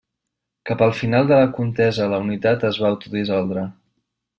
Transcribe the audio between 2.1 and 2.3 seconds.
la